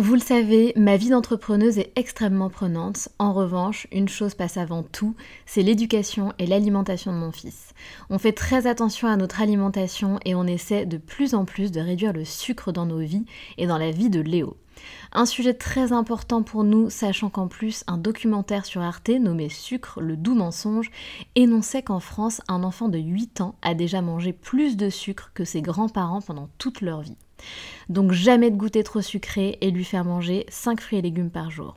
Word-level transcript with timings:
Vous 0.00 0.14
le 0.14 0.20
savez, 0.20 0.72
ma 0.76 0.96
vie 0.96 1.10
d'entrepreneuse 1.10 1.76
est 1.76 1.92
extrêmement 1.94 2.48
prenante. 2.48 3.10
En 3.18 3.34
revanche, 3.34 3.86
une 3.92 4.08
chose 4.08 4.34
passe 4.34 4.56
avant 4.56 4.82
tout, 4.82 5.14
c'est 5.44 5.60
l'éducation 5.60 6.32
et 6.38 6.46
l'alimentation 6.46 7.12
de 7.12 7.18
mon 7.18 7.32
fils. 7.32 7.74
On 8.08 8.18
fait 8.18 8.32
très 8.32 8.66
attention 8.66 9.08
à 9.08 9.18
notre 9.18 9.42
alimentation 9.42 10.18
et 10.24 10.34
on 10.34 10.46
essaie 10.46 10.86
de 10.86 10.96
plus 10.96 11.34
en 11.34 11.44
plus 11.44 11.70
de 11.70 11.82
réduire 11.82 12.14
le 12.14 12.24
sucre 12.24 12.72
dans 12.72 12.86
nos 12.86 13.00
vies 13.00 13.26
et 13.58 13.66
dans 13.66 13.76
la 13.76 13.90
vie 13.90 14.08
de 14.08 14.20
Léo. 14.20 14.56
Un 15.12 15.26
sujet 15.26 15.54
très 15.54 15.92
important 15.92 16.42
pour 16.42 16.64
nous, 16.64 16.90
sachant 16.90 17.30
qu'en 17.30 17.48
plus, 17.48 17.84
un 17.86 17.98
documentaire 17.98 18.64
sur 18.64 18.80
Arte 18.80 19.08
nommé 19.08 19.48
Sucre, 19.48 20.00
le 20.00 20.16
doux 20.16 20.34
mensonge, 20.34 20.90
énonçait 21.34 21.82
qu'en 21.82 22.00
France, 22.00 22.40
un 22.48 22.62
enfant 22.62 22.88
de 22.88 22.98
8 22.98 23.40
ans 23.40 23.54
a 23.62 23.74
déjà 23.74 24.02
mangé 24.02 24.32
plus 24.32 24.76
de 24.76 24.90
sucre 24.90 25.30
que 25.34 25.44
ses 25.44 25.62
grands-parents 25.62 26.20
pendant 26.22 26.48
toute 26.58 26.80
leur 26.80 27.00
vie. 27.00 27.16
Donc 27.88 28.12
jamais 28.12 28.50
de 28.50 28.56
goûter 28.56 28.84
trop 28.84 29.00
sucré 29.00 29.58
et 29.60 29.70
lui 29.70 29.84
faire 29.84 30.04
manger 30.04 30.46
5 30.48 30.80
fruits 30.80 30.98
et 30.98 31.02
légumes 31.02 31.30
par 31.30 31.50
jour. 31.50 31.76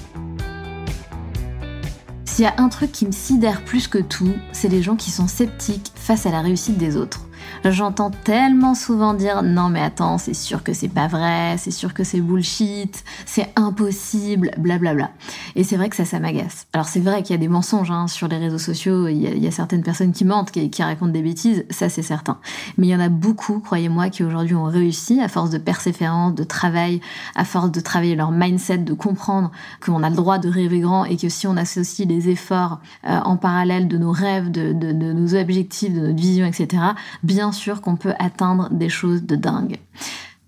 S'il 2.41 2.47
y 2.47 2.53
a 2.57 2.63
un 2.63 2.69
truc 2.69 2.91
qui 2.91 3.05
me 3.05 3.11
sidère 3.11 3.63
plus 3.63 3.87
que 3.87 3.99
tout, 3.99 4.33
c'est 4.51 4.67
les 4.67 4.81
gens 4.81 4.95
qui 4.95 5.11
sont 5.11 5.27
sceptiques 5.27 5.91
face 5.93 6.25
à 6.25 6.31
la 6.31 6.41
réussite 6.41 6.75
des 6.75 6.97
autres. 6.97 7.27
J'entends 7.65 8.11
tellement 8.11 8.75
souvent 8.75 9.13
dire 9.13 9.43
non 9.43 9.69
mais 9.69 9.81
attends, 9.81 10.17
c'est 10.17 10.33
sûr 10.33 10.63
que 10.63 10.73
c'est 10.73 10.87
pas 10.87 11.07
vrai, 11.07 11.55
c'est 11.57 11.71
sûr 11.71 11.93
que 11.93 12.03
c'est 12.03 12.21
bullshit, 12.21 13.03
c'est 13.25 13.51
impossible, 13.55 14.51
blablabla. 14.57 14.93
Bla 14.93 14.93
bla. 14.93 15.11
Et 15.55 15.63
c'est 15.63 15.77
vrai 15.77 15.89
que 15.89 15.95
ça, 15.95 16.05
ça 16.05 16.19
m'agace. 16.19 16.67
Alors 16.73 16.87
c'est 16.87 16.99
vrai 16.99 17.23
qu'il 17.23 17.31
y 17.31 17.35
a 17.35 17.39
des 17.39 17.47
mensonges 17.47 17.91
hein, 17.91 18.07
sur 18.07 18.27
les 18.27 18.37
réseaux 18.37 18.57
sociaux, 18.57 19.07
il 19.07 19.17
y, 19.17 19.47
a, 19.47 19.51
certaines 19.51 19.83
personnes 19.83 20.11
qui 20.11 20.25
mentent, 20.25 20.51
qui, 20.51 20.69
qui 20.69 20.83
racontent 20.83 21.11
des 21.11 21.21
bêtises, 21.21 21.65
ça 21.69 21.89
c'est 21.89 22.01
certain. 22.01 22.37
Mais 22.77 22.87
il 22.87 22.89
y 22.89 22.95
en 22.95 22.99
a 22.99 23.09
beaucoup, 23.09 23.59
croyez-moi, 23.59 24.09
qui 24.09 24.23
aujourd'hui 24.23 24.55
ont 24.55 24.65
réussi 24.65 25.19
à 25.21 25.27
force 25.27 25.49
de 25.49 25.57
persévérance, 25.57 26.35
de 26.35 26.43
travail, 26.43 27.01
à 27.35 27.45
force 27.45 27.71
de 27.71 27.79
travailler 27.79 28.15
leur 28.15 28.31
mindset, 28.31 28.79
de 28.79 28.93
comprendre 28.93 29.51
qu'on 29.85 30.03
a 30.03 30.09
le 30.09 30.15
droit 30.15 30.39
de 30.39 30.49
rêver 30.49 30.79
grand 30.79 31.05
et 31.05 31.17
que 31.17 31.29
si 31.29 31.47
on 31.47 31.57
associe 31.57 32.07
les 32.07 32.29
efforts 32.29 32.79
euh, 33.07 33.19
en 33.23 33.37
parallèle 33.37 33.87
de 33.87 33.97
nos 33.97 34.11
rêves, 34.11 34.51
de, 34.51 34.73
de, 34.73 34.91
de 34.91 35.13
nos 35.13 35.35
objectifs, 35.35 35.93
de 35.93 35.99
notre 35.99 36.19
vision, 36.19 36.45
etc., 36.45 36.83
bien 37.23 37.40
sûr 37.51 37.81
qu'on 37.81 37.95
peut 37.95 38.13
atteindre 38.19 38.69
des 38.71 38.89
choses 38.89 39.23
de 39.23 39.35
dingue. 39.35 39.79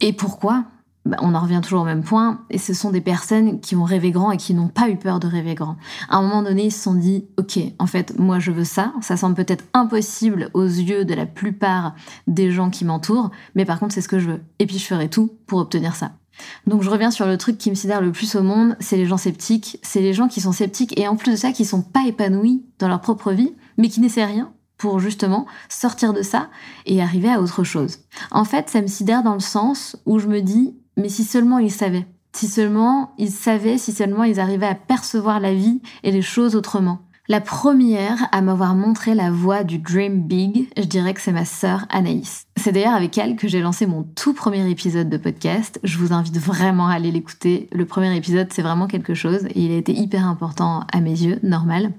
Et 0.02 0.14
pourquoi? 0.14 0.66
Bah, 1.06 1.18
on 1.22 1.36
en 1.36 1.42
revient 1.42 1.60
toujours 1.62 1.82
au 1.82 1.86
même 1.86 2.04
point, 2.04 2.40
et 2.50 2.58
ce 2.58 2.74
sont 2.74 2.90
des 2.90 3.02
personnes 3.02 3.60
qui 3.60 3.76
ont 3.76 3.84
rêvé 3.84 4.12
grand 4.12 4.32
et 4.32 4.38
qui 4.38 4.54
n'ont 4.54 4.70
pas 4.70 4.88
eu 4.88 4.96
peur 4.96 5.20
de 5.20 5.28
rêver 5.28 5.54
grand. 5.54 5.76
À 6.08 6.18
un 6.18 6.22
moment 6.22 6.44
donné, 6.44 6.66
ils 6.66 6.72
se 6.72 6.82
sont 6.82 6.94
dit, 6.94 7.26
ok, 7.38 7.60
en 7.78 7.88
fait, 7.88 8.18
moi 8.18 8.40
je 8.40 8.52
veux 8.52 8.64
ça, 8.64 8.94
ça 9.02 9.18
semble 9.18 9.36
peut-être 9.36 9.66
impossible 9.74 10.50
aux 10.54 10.64
yeux 10.64 11.04
de 11.04 11.14
la 11.14 11.26
plupart 11.26 11.94
des 12.28 12.52
gens 12.52 12.70
qui 12.70 12.86
m'entourent, 12.86 13.32
mais 13.54 13.66
par 13.66 13.80
contre 13.80 13.94
c'est 13.94 14.02
ce 14.02 14.08
que 14.08 14.20
je 14.20 14.30
veux. 14.30 14.42
Et 14.60 14.66
puis 14.66 14.78
je 14.78 14.86
ferai 14.86 15.10
tout 15.10 15.32
pour 15.46 15.60
obtenir 15.60 15.96
ça. 15.96 16.12
Donc 16.68 16.84
je 16.84 16.90
reviens 16.90 17.12
sur 17.12 17.28
le 17.28 17.38
truc 17.38 17.58
qui 17.58 17.70
me 17.70 17.76
sidère 17.76 18.02
le 18.02 18.14
plus 18.14 18.36
au 18.36 18.42
monde, 18.42 18.78
c'est 18.80 18.98
les 18.98 19.06
gens 19.06 19.18
sceptiques, 19.18 19.80
c'est 19.82 20.02
les 20.02 20.14
gens 20.14 20.30
qui 20.30 20.40
sont 20.40 20.54
sceptiques 20.54 20.98
et 20.98 21.08
en 21.08 21.18
plus 21.18 21.32
de 21.32 21.36
ça 21.36 21.52
qui 21.52 21.66
sont 21.66 21.82
pas 21.82 22.08
épanouis 22.08 22.64
dans 22.80 22.88
leur 22.88 23.02
propre 23.02 23.34
vie, 23.34 23.54
mais 23.78 23.90
qui 23.90 24.00
n'essaient 24.00 24.26
rien 24.26 24.54
pour 24.84 25.00
justement 25.00 25.46
sortir 25.70 26.12
de 26.12 26.22
ça 26.22 26.50
et 26.86 27.02
arriver 27.02 27.32
à 27.32 27.40
autre 27.40 27.64
chose. 27.64 28.00
En 28.32 28.44
fait, 28.44 28.70
ça 28.70 28.82
me 28.82 28.88
sidère 28.88 29.24
dans 29.24 29.34
le 29.34 29.40
sens 29.40 29.96
où 30.06 30.20
je 30.20 30.28
me 30.28 30.42
dis, 30.42 30.76
mais 30.98 31.08
si 31.08 31.24
seulement 31.24 31.58
ils 31.58 31.72
savaient, 31.72 32.06
si 32.34 32.50
seulement 32.50 33.14
ils 33.18 33.32
savaient, 33.32 33.78
si 33.78 33.94
seulement 33.94 34.26
ils 34.26 34.42
arrivaient 34.42 34.66
à 34.66 34.76
percevoir 34.76 35.40
la 35.40 35.54
vie 35.54 35.82
et 36.04 36.12
les 36.12 36.22
choses 36.22 36.58
autrement. 36.58 37.00
La 37.30 37.40
première 37.40 38.28
à 38.34 38.42
m'avoir 38.42 38.76
montré 38.76 39.16
la 39.16 39.32
voie 39.32 39.64
du 39.64 39.80
Dream 39.80 40.24
Big, 40.28 40.68
je 40.76 40.84
dirais 40.84 41.14
que 41.14 41.22
c'est 41.22 41.32
ma 41.32 41.46
sœur 41.46 41.86
Anaïs. 41.90 42.46
C'est 42.56 42.72
d'ailleurs 42.72 42.94
avec 42.94 43.18
elle 43.18 43.36
que 43.36 43.48
j'ai 43.48 43.62
lancé 43.62 43.88
mon 43.88 44.04
tout 44.04 44.34
premier 44.34 44.70
épisode 44.70 45.10
de 45.10 45.18
podcast. 45.18 45.80
Je 45.84 45.98
vous 45.98 46.14
invite 46.14 46.38
vraiment 46.38 46.88
à 46.88 46.94
aller 46.94 47.12
l'écouter. 47.12 47.68
Le 47.74 47.86
premier 47.86 48.16
épisode, 48.16 48.48
c'est 48.54 48.62
vraiment 48.62 48.88
quelque 48.88 49.16
chose 49.16 49.46
et 49.48 49.60
il 49.60 49.72
a 49.72 49.76
été 49.76 49.92
hyper 49.92 50.26
important 50.26 50.86
à 50.94 51.02
mes 51.02 51.12
yeux, 51.12 51.40
normal. 51.44 51.92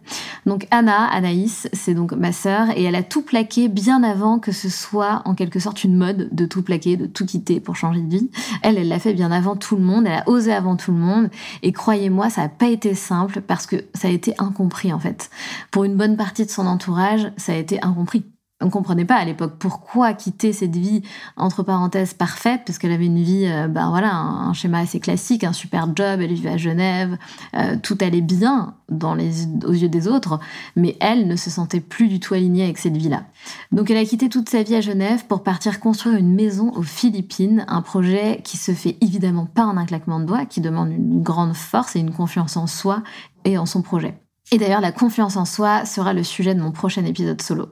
Donc 0.47 0.66
Anna, 0.70 1.04
Anaïs, 1.06 1.69
c'est 1.72 1.93
donc 1.93 2.12
ma 2.12 2.32
sœur 2.32 2.69
et 2.76 2.84
elle 2.84 2.94
a 2.94 3.03
tout 3.03 3.22
plaqué 3.22 3.69
bien 3.69 4.03
avant 4.04 4.38
que 4.38 4.53
ce 4.53 4.69
soit 4.70 5.22
en 5.25 5.34
quelque 5.34 5.59
sorte 5.59 5.84
une 5.84 5.97
mode 5.97 6.28
de 6.32 6.47
tout 6.47 6.62
plaquer, 6.62 6.97
de 6.97 7.06
tout 7.06 7.26
quitter 7.26 7.60
pour 7.60 7.76
changer 7.76 8.00
de 8.00 8.10
vie. 8.10 8.31
Elle, 8.62 8.78
elle 8.78 8.88
l'a 8.88 9.00
fait 9.00 9.12
bien 9.12 9.32
avant 9.32 9.56
tout 9.56 9.76
le 9.76 9.82
monde, 9.82 10.06
elle 10.06 10.20
a 10.20 10.28
osé 10.28 10.53
avant 10.53 10.76
tout 10.76 10.93
le 10.93 10.98
monde 10.98 11.31
et 11.62 11.72
croyez-moi, 11.72 12.31
ça 12.31 12.43
n'a 12.43 12.48
pas 12.48 12.69
été 12.69 12.94
simple 12.94 13.43
parce 13.43 13.66
que 13.66 13.76
ça 13.93 14.09
a 14.09 14.10
été 14.12 14.32
incompris 14.38 14.93
en 14.93 15.00
fait. 15.00 15.31
Pour 15.70 15.84
une 15.84 15.97
bonne 15.97 16.16
partie 16.16 16.47
de 16.47 16.50
son 16.50 16.66
entourage, 16.66 17.31
ça 17.37 17.53
a 17.53 17.56
été 17.56 17.82
incompris 17.82 18.25
on 18.64 18.70
comprenait 18.70 19.04
pas 19.04 19.16
à 19.16 19.25
l'époque 19.25 19.54
pourquoi 19.58 20.14
quitter 20.14 20.52
cette 20.52 20.76
vie 20.76 21.02
entre 21.36 21.62
parenthèses 21.62 22.14
parfaite 22.14 22.62
parce 22.66 22.78
qu'elle 22.78 22.92
avait 22.92 23.06
une 23.06 23.22
vie 23.22 23.47
euh, 23.47 23.69
ben 23.69 23.91
voilà 23.91 24.14
un, 24.14 24.52
schéma 24.54 24.78
assez 24.78 25.00
classique 25.00 25.44
un 25.44 25.52
super 25.52 25.86
job 25.94 26.20
elle 26.20 26.32
vivait 26.32 26.50
à 26.50 26.56
Genève 26.56 27.16
euh, 27.54 27.76
tout 27.82 27.98
allait 28.00 28.22
bien 28.22 28.75
aux 28.91 29.72
yeux 29.72 29.88
des 29.88 30.08
autres 30.08 30.41
mais 30.76 30.97
elle 31.00 31.28
ne 31.28 31.36
se 31.36 31.50
sentait 31.50 31.80
plus 31.80 32.08
du 32.08 32.20
tout 32.20 32.34
alignée 32.34 32.64
avec 32.64 32.78
cette 32.78 32.97
vie 32.97 33.08
là 33.08 33.25
donc 33.70 33.91
elle 33.91 33.98
a 33.98 34.04
quitté 34.04 34.28
toute 34.28 34.48
sa 34.48 34.62
vie 34.62 34.76
à 34.76 34.81
Genève 34.81 35.26
pour 35.26 35.42
partir 35.42 35.78
construire 35.78 36.16
une 36.16 36.34
maison 36.34 36.72
aux 36.75 36.82
Philippines 36.82 37.64
un 37.69 37.82
projet 37.82 38.41
qui 38.44 38.56
se 38.56 38.72
fait 38.72 38.96
évidemment 39.00 39.46
pas 39.46 39.66
en 39.66 39.76
un 39.76 39.84
claquement 39.84 40.20
de 40.20 40.25
doigts 40.25 40.46
qui 40.46 40.60
demande 40.60 40.91
une 40.91 41.22
grande 41.22 41.54
force 41.54 41.96
et 41.96 42.00
une 42.00 42.12
confiance 42.12 42.56
en 42.56 42.66
soi 42.66 43.02
et 43.44 43.58
en 43.58 43.66
son 43.66 43.82
projet 43.82 44.23
et 44.53 44.59
d'ailleurs, 44.59 44.81
la 44.81 44.93
confiance 44.93 45.37
en 45.37 45.44
soi 45.44 45.84
sera 45.84 46.12
le 46.12 46.22
sujet 46.22 46.55
de 46.55 46.60
mon 46.60 46.71
prochain 46.71 47.05
épisode 47.05 47.41
solo. 47.41 47.69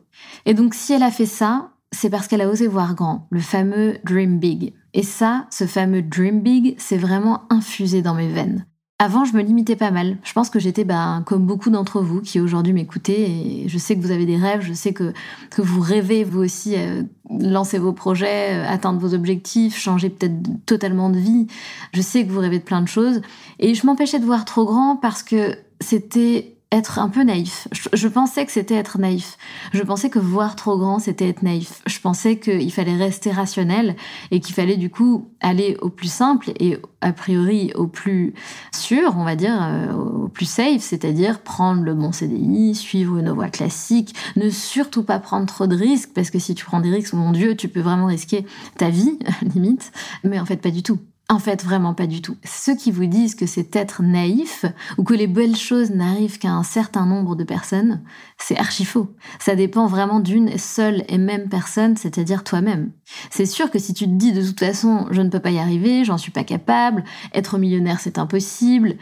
Et 0.47 0.55
donc, 0.55 0.75
si 0.75 0.93
elle 0.93 1.03
a 1.03 1.11
fait 1.11 1.27
ça, 1.27 1.71
c'est 1.93 2.11
parce 2.11 2.27
qu'elle 2.27 2.41
a 2.41 2.49
osé 2.49 2.67
voir 2.67 2.95
grand, 2.95 3.27
le 3.31 3.41
fameux 3.41 3.99
Dream 4.05 4.39
Big. 4.39 4.73
Et 4.95 5.03
ça, 5.03 5.47
ce 5.51 5.67
fameux 5.67 6.03
Dream 6.03 6.41
Big, 6.41 6.75
c'est 6.79 6.97
vraiment 6.97 7.43
infusé 7.51 8.03
dans 8.03 8.15
mes 8.15 8.29
veines. 8.29 8.67
Avant, 8.99 9.25
je 9.25 9.35
me 9.37 9.43
limitais 9.43 9.75
pas 9.75 9.91
mal. 9.91 10.19
Je 10.23 10.33
pense 10.33 10.49
que 10.49 10.61
j'étais 10.61 10.85
ben, 10.85 11.25
comme 11.27 11.45
beaucoup 11.45 11.71
d'entre 11.71 12.01
vous 12.01 12.21
qui 12.21 12.39
aujourd'hui 12.39 12.73
m'écoutez 12.73 13.65
et 13.65 13.69
je 13.69 13.77
sais 13.77 13.97
que 13.97 14.01
vous 14.01 14.13
avez 14.13 14.27
des 14.27 14.37
rêves, 14.37 14.61
je 14.63 14.73
sais 14.73 14.93
que, 14.93 15.13
que 15.51 15.61
vous 15.61 15.81
rêvez 15.81 16.23
vous 16.23 16.39
aussi 16.39 16.77
euh, 16.77 17.03
lancer 17.29 17.79
vos 17.79 17.93
projets, 17.93 18.55
euh, 18.55 18.69
atteindre 18.69 19.01
vos 19.01 19.13
objectifs, 19.13 19.77
changer 19.77 20.09
peut-être 20.09 20.37
totalement 20.67 21.11
de 21.11 21.19
vie. 21.19 21.49
Je 21.93 22.01
sais 22.01 22.25
que 22.25 22.31
vous 22.31 22.39
rêvez 22.39 22.61
de 22.61 22.65
plein 22.65 22.81
de 22.81 22.87
choses 22.87 23.23
et 23.59 23.75
je 23.75 23.85
m'empêchais 23.87 24.21
de 24.21 24.25
voir 24.25 24.45
trop 24.45 24.65
grand 24.65 24.97
parce 24.97 25.25
que 25.25 25.57
c'était 25.81 26.62
être 26.73 26.99
un 26.99 27.11
peu 27.11 27.23
naïf. 27.23 27.69
Je, 27.71 28.09
pensais 28.09 28.47
que 28.47 28.51
c'était 28.51 28.75
être 28.75 28.99
naïf. 28.99 29.37
Je 29.73 29.83
pensais 29.83 30.09
que 30.09 30.19
voir 30.19 30.57
trop 30.57 30.79
grand, 30.79 30.99
c'était 30.99 31.29
être 31.29 31.43
naïf. 31.43 31.83
Je 31.87 32.01
pensais 32.01 32.39
qu'il 32.39 32.73
fallait 32.73 32.97
rester 32.97 33.31
rationnel 33.31 33.95
et 34.31 34.41
qu'il 34.41 34.55
fallait 34.55 34.79
du 34.79 34.89
coup 34.89 35.31
aller 35.41 35.77
au 35.83 35.91
plus 35.91 36.11
simple 36.11 36.51
et 36.59 36.79
a 37.03 37.13
priori 37.13 37.73
au 37.75 37.87
plus 37.87 38.33
sûr, 38.75 39.15
on 39.19 39.25
va 39.25 39.37
dire, 39.37 39.57
euh, 39.61 39.93
au 39.93 40.29
plus 40.29 40.47
safe, 40.47 40.81
c'est-à-dire 40.81 41.41
prendre 41.41 41.83
le 41.83 41.95
bon 41.95 42.11
CDI, 42.11 42.75
suivre 42.75 43.19
une 43.19 43.31
voie 43.31 43.51
classique, 43.51 44.15
ne 44.37 44.49
surtout 44.49 45.03
pas 45.03 45.19
prendre 45.19 45.47
trop 45.47 45.67
de 45.67 45.77
risques 45.77 46.11
parce 46.15 46.31
que 46.31 46.39
si 46.39 46.55
tu 46.55 46.65
prends 46.65 46.81
des 46.81 46.91
risques, 46.91 47.13
mon 47.13 47.33
Dieu, 47.33 47.55
tu 47.55 47.69
peux 47.69 47.81
vraiment 47.81 48.07
risquer 48.07 48.47
ta 48.79 48.89
vie, 48.89 49.19
limite. 49.55 49.93
Mais 50.25 50.41
en 50.41 50.47
fait, 50.47 50.57
pas 50.57 50.71
du 50.71 50.83
tout. 50.83 50.99
En 51.29 51.39
fait, 51.39 51.65
vraiment 51.65 51.95
pas 51.95 52.07
du 52.07 52.21
tout. 52.21 52.37
Ceux 52.45 52.77
qui 52.77 52.91
vous 52.91 53.07
disent 53.07 53.35
que 53.35 53.47
c'est 53.47 53.75
être 53.75 54.03
naïf 54.03 54.67
ou 54.99 55.05
que 55.05 55.15
les 55.15 55.27
belles 55.27 55.57
choses 55.57 55.91
n'arrivent 55.91 56.39
qu'à 56.39 56.51
un 56.51 56.63
certain 56.63 57.07
nombre 57.07 57.37
de 57.37 57.45
personnes, 57.45 58.03
c'est 58.39 58.59
archi 58.59 58.85
faux. 58.85 59.15
Ça 59.39 59.55
dépend 59.55 59.87
vraiment 59.87 60.21
d'une 60.21 60.59
seule 60.59 61.05
et 61.09 61.19
même 61.19 61.49
personne, 61.49 61.97
c'est-à-dire 61.97 62.45
toi-même. 62.45 62.93
C'est 63.31 63.47
sûr 63.47 63.71
que 63.71 63.79
si 63.79 63.95
tu 63.95 64.05
te 64.05 64.11
dis 64.11 64.33
de 64.33 64.45
toute 64.45 64.61
façon, 64.61 65.07
je 65.11 65.23
ne 65.23 65.31
peux 65.31 65.41
pas 65.41 65.53
y 65.53 65.59
arriver, 65.59 66.05
j'en 66.05 66.19
suis 66.19 66.33
pas 66.33 66.45
capable, 66.45 67.05
être 67.33 67.57
millionnaire 67.57 68.01
c'est 68.01 68.19
impossible, 68.19 68.97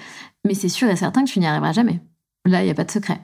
mais 0.45 0.55
c'est 0.55 0.69
sûr 0.69 0.89
et 0.89 0.97
certain 0.97 1.25
que 1.25 1.31
tu 1.31 1.41
n'y 1.41 1.47
arriveras 1.47 1.73
jamais. 1.73 2.01
Là, 2.47 2.63
il 2.63 2.67
n'y 2.67 2.71
a 2.71 2.75
pas 2.75 2.85
de 2.85 2.91
secret. 2.91 3.21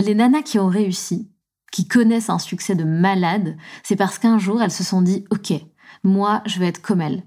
Les 0.00 0.14
nanas 0.14 0.42
qui 0.42 0.58
ont 0.58 0.68
réussi, 0.68 1.30
qui 1.70 1.86
connaissent 1.86 2.30
un 2.30 2.38
succès 2.38 2.74
de 2.74 2.84
malade, 2.84 3.56
c'est 3.82 3.96
parce 3.96 4.18
qu'un 4.18 4.38
jour 4.38 4.62
elles 4.62 4.72
se 4.72 4.84
sont 4.84 5.02
dit, 5.02 5.24
ok, 5.30 5.52
moi 6.02 6.42
je 6.46 6.58
veux 6.58 6.66
être 6.66 6.82
comme 6.82 7.00
elle. 7.00 7.22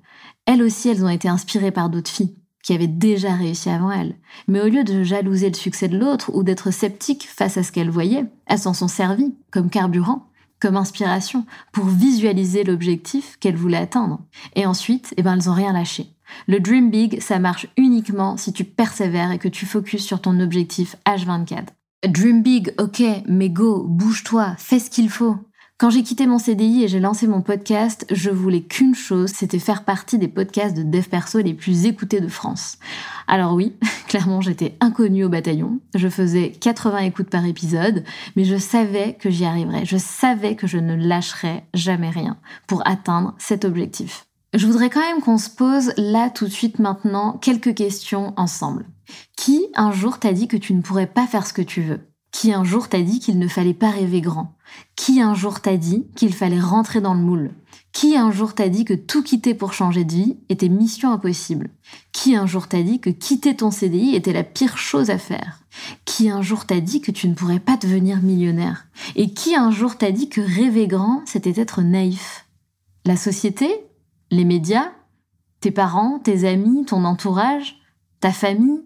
Elles 0.45 0.63
aussi, 0.63 0.89
elles 0.89 1.05
ont 1.05 1.09
été 1.09 1.27
inspirées 1.27 1.71
par 1.71 1.89
d'autres 1.89 2.09
filles 2.09 2.35
qui 2.63 2.73
avaient 2.73 2.87
déjà 2.87 3.33
réussi 3.33 3.69
avant 3.69 3.91
elles. 3.91 4.15
Mais 4.47 4.61
au 4.61 4.67
lieu 4.67 4.83
de 4.83 5.03
jalouser 5.03 5.49
le 5.49 5.55
succès 5.55 5.87
de 5.87 5.97
l'autre 5.97 6.31
ou 6.33 6.43
d'être 6.43 6.71
sceptiques 6.71 7.27
face 7.27 7.57
à 7.57 7.63
ce 7.63 7.71
qu'elles 7.71 7.89
voyaient, 7.89 8.25
elles 8.45 8.59
s'en 8.59 8.73
sont 8.73 8.87
servies 8.87 9.35
comme 9.51 9.69
carburant, 9.69 10.27
comme 10.59 10.77
inspiration, 10.77 11.45
pour 11.71 11.85
visualiser 11.85 12.63
l'objectif 12.63 13.37
qu'elles 13.39 13.55
voulaient 13.55 13.77
atteindre. 13.77 14.19
Et 14.55 14.65
ensuite, 14.65 15.13
eh 15.17 15.23
ben, 15.23 15.33
elles 15.33 15.47
n'ont 15.47 15.55
rien 15.55 15.73
lâché. 15.73 16.07
Le 16.47 16.59
Dream 16.59 16.91
Big, 16.91 17.19
ça 17.19 17.39
marche 17.39 17.67
uniquement 17.77 18.37
si 18.37 18.53
tu 18.53 18.63
persévères 18.63 19.31
et 19.31 19.39
que 19.39 19.49
tu 19.49 19.65
focuses 19.65 20.05
sur 20.05 20.21
ton 20.21 20.39
objectif 20.39 20.95
H24. 21.05 21.67
Dream 22.07 22.41
Big, 22.41 22.73
ok, 22.79 23.03
mais 23.27 23.49
go, 23.49 23.83
bouge-toi, 23.83 24.55
fais 24.57 24.79
ce 24.79 24.89
qu'il 24.89 25.09
faut. 25.09 25.35
Quand 25.81 25.89
j'ai 25.89 26.03
quitté 26.03 26.27
mon 26.27 26.37
CDI 26.37 26.83
et 26.83 26.87
j'ai 26.87 26.99
lancé 26.99 27.25
mon 27.25 27.41
podcast, 27.41 28.05
je 28.11 28.29
voulais 28.29 28.61
qu'une 28.61 28.93
chose, 28.93 29.31
c'était 29.31 29.57
faire 29.57 29.83
partie 29.83 30.19
des 30.19 30.27
podcasts 30.27 30.77
de 30.77 30.83
dev 30.83 31.07
perso 31.09 31.39
les 31.39 31.55
plus 31.55 31.87
écoutés 31.87 32.21
de 32.21 32.27
France. 32.27 32.77
Alors 33.27 33.55
oui, 33.55 33.73
clairement 34.07 34.41
j'étais 34.41 34.77
inconnue 34.79 35.23
au 35.23 35.29
bataillon, 35.29 35.79
je 35.95 36.07
faisais 36.07 36.51
80 36.51 36.99
écoutes 36.99 37.31
par 37.31 37.47
épisode, 37.47 38.03
mais 38.35 38.43
je 38.43 38.57
savais 38.57 39.15
que 39.15 39.31
j'y 39.31 39.43
arriverais, 39.43 39.83
je 39.83 39.97
savais 39.97 40.55
que 40.55 40.67
je 40.67 40.77
ne 40.77 40.95
lâcherais 40.95 41.65
jamais 41.73 42.11
rien 42.11 42.37
pour 42.67 42.87
atteindre 42.87 43.33
cet 43.39 43.65
objectif. 43.65 44.25
Je 44.53 44.67
voudrais 44.67 44.91
quand 44.91 44.99
même 44.99 45.21
qu'on 45.21 45.39
se 45.39 45.49
pose 45.49 45.93
là 45.97 46.29
tout 46.29 46.45
de 46.45 46.51
suite 46.51 46.77
maintenant 46.77 47.39
quelques 47.41 47.73
questions 47.73 48.35
ensemble. 48.37 48.85
Qui 49.35 49.65
un 49.73 49.91
jour 49.91 50.19
t'a 50.19 50.33
dit 50.33 50.47
que 50.47 50.57
tu 50.57 50.75
ne 50.75 50.83
pourrais 50.83 51.07
pas 51.07 51.25
faire 51.25 51.47
ce 51.47 51.53
que 51.53 51.63
tu 51.63 51.81
veux? 51.81 52.10
Qui 52.31 52.53
un 52.53 52.63
jour 52.63 52.87
t'a 52.87 53.01
dit 53.01 53.19
qu'il 53.19 53.39
ne 53.39 53.47
fallait 53.47 53.73
pas 53.73 53.89
rêver 53.89 54.21
grand? 54.21 54.55
Qui 54.95 55.21
un 55.21 55.33
jour 55.33 55.59
t'a 55.59 55.77
dit 55.77 56.07
qu'il 56.15 56.33
fallait 56.33 56.59
rentrer 56.59 57.01
dans 57.01 57.13
le 57.13 57.19
moule? 57.19 57.51
Qui 57.91 58.15
un 58.15 58.31
jour 58.31 58.55
t'a 58.55 58.69
dit 58.69 58.85
que 58.85 58.93
tout 58.93 59.21
quitter 59.21 59.53
pour 59.53 59.73
changer 59.73 60.05
de 60.05 60.13
vie 60.13 60.37
était 60.47 60.69
mission 60.69 61.11
impossible? 61.11 61.69
Qui 62.13 62.35
un 62.35 62.47
jour 62.47 62.67
t'a 62.67 62.83
dit 62.83 63.01
que 63.01 63.09
quitter 63.09 63.55
ton 63.55 63.69
CDI 63.69 64.15
était 64.15 64.31
la 64.31 64.45
pire 64.45 64.77
chose 64.77 65.09
à 65.09 65.17
faire? 65.17 65.63
Qui 66.05 66.29
un 66.29 66.41
jour 66.41 66.65
t'a 66.65 66.79
dit 66.79 67.01
que 67.01 67.11
tu 67.11 67.27
ne 67.27 67.33
pourrais 67.33 67.59
pas 67.59 67.75
devenir 67.75 68.21
millionnaire? 68.21 68.85
Et 69.15 69.33
qui 69.33 69.55
un 69.55 69.71
jour 69.71 69.97
t'a 69.97 70.11
dit 70.11 70.29
que 70.29 70.41
rêver 70.41 70.87
grand, 70.87 71.21
c'était 71.25 71.59
être 71.59 71.81
naïf? 71.81 72.45
La 73.05 73.17
société? 73.17 73.69
Les 74.29 74.45
médias? 74.45 74.91
Tes 75.59 75.71
parents? 75.71 76.19
Tes 76.19 76.47
amis? 76.47 76.85
Ton 76.85 77.03
entourage? 77.03 77.81
Ta 78.21 78.31
famille? 78.31 78.83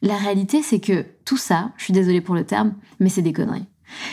La 0.00 0.16
réalité, 0.16 0.62
c'est 0.62 0.80
que 0.80 1.04
tout 1.28 1.36
ça, 1.36 1.72
je 1.76 1.84
suis 1.84 1.92
désolée 1.92 2.22
pour 2.22 2.34
le 2.34 2.44
terme, 2.44 2.72
mais 3.00 3.10
c'est 3.10 3.20
des 3.20 3.34
conneries. 3.34 3.66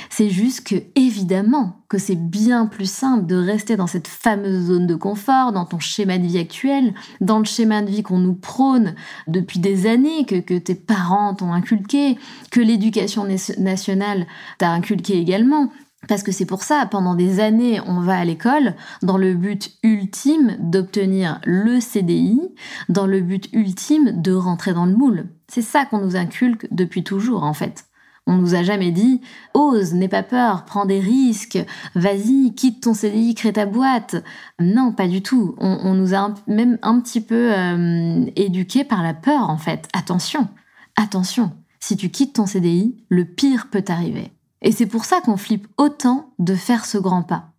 C'est 0.09 0.29
juste 0.29 0.67
que, 0.67 0.75
évidemment, 0.95 1.77
que 1.87 1.97
c'est 1.97 2.17
bien 2.17 2.65
plus 2.65 2.89
simple 2.89 3.25
de 3.25 3.37
rester 3.37 3.77
dans 3.77 3.87
cette 3.87 4.09
fameuse 4.09 4.65
zone 4.65 4.85
de 4.85 4.95
confort, 4.95 5.53
dans 5.53 5.63
ton 5.63 5.79
schéma 5.79 6.17
de 6.17 6.27
vie 6.27 6.37
actuel, 6.37 6.93
dans 7.21 7.39
le 7.39 7.45
schéma 7.45 7.81
de 7.83 7.89
vie 7.89 8.03
qu'on 8.03 8.19
nous 8.19 8.35
prône 8.35 8.95
depuis 9.27 9.59
des 9.59 9.87
années, 9.87 10.25
que, 10.25 10.41
que 10.41 10.57
tes 10.57 10.75
parents 10.75 11.33
t'ont 11.35 11.53
inculqué, 11.53 12.17
que 12.51 12.59
l'éducation 12.59 13.25
nationale 13.57 14.27
t'a 14.57 14.71
inculqué 14.71 15.17
également, 15.17 15.71
parce 16.07 16.23
que 16.23 16.31
c'est 16.31 16.45
pour 16.45 16.63
ça, 16.63 16.87
pendant 16.89 17.15
des 17.15 17.39
années, 17.39 17.79
on 17.85 17.99
va 17.99 18.17
à 18.17 18.25
l'école 18.25 18.75
dans 19.01 19.17
le 19.17 19.33
but 19.33 19.71
ultime 19.83 20.57
d'obtenir 20.59 21.39
le 21.45 21.79
CDI, 21.79 22.41
dans 22.89 23.07
le 23.07 23.21
but 23.21 23.49
ultime 23.53 24.21
de 24.21 24.33
rentrer 24.33 24.73
dans 24.73 24.85
le 24.85 24.95
moule. 24.95 25.29
C'est 25.47 25.61
ça 25.61 25.85
qu'on 25.85 25.99
nous 25.99 26.15
inculque 26.15 26.67
depuis 26.71 27.03
toujours, 27.03 27.43
en 27.43 27.53
fait. 27.53 27.85
On 28.27 28.37
nous 28.37 28.55
a 28.55 28.63
jamais 28.63 28.91
dit 28.91 29.21
ose, 29.53 29.93
n'aie 29.93 30.07
pas 30.07 30.23
peur, 30.23 30.65
prends 30.65 30.85
des 30.85 30.99
risques, 30.99 31.63
vas-y, 31.93 32.55
quitte 32.55 32.81
ton 32.81 32.95
CDI, 32.95 33.35
crée 33.35 33.53
ta 33.53 33.67
boîte. 33.67 34.15
Non, 34.59 34.93
pas 34.93 35.07
du 35.07 35.21
tout. 35.21 35.55
On, 35.59 35.93
nous 35.93 36.15
a 36.15 36.33
même 36.47 36.79
un 36.81 36.99
petit 36.99 37.21
peu 37.21 37.53
euh, 37.53 38.25
éduqués 38.35 38.83
par 38.83 39.03
la 39.03 39.13
peur, 39.13 39.49
en 39.49 39.57
fait. 39.57 39.87
Attention, 39.93 40.47
attention. 40.95 41.51
Si 41.79 41.97
tu 41.97 42.09
quittes 42.09 42.33
ton 42.33 42.47
CDI, 42.47 42.97
le 43.09 43.25
pire 43.25 43.67
peut 43.69 43.83
t'arriver. 43.83 44.31
Et 44.65 44.71
c'est 44.71 44.87
pour 44.87 45.05
ça 45.05 45.21
qu'on 45.21 45.37
flippe 45.37 45.67
autant 45.77 46.33
de 46.39 46.55
faire 46.55 46.85
ce 46.85 46.97
grand 46.97 47.21
pas. 47.21 47.53